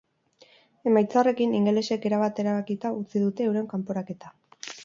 Emaitza 0.91 1.19
horrekin, 1.21 1.53
ingelesek 1.59 2.09
erabat 2.11 2.43
erabakita 2.45 2.93
utzi 3.03 3.25
dute 3.29 3.49
euren 3.51 3.73
kanporaketa. 3.75 4.37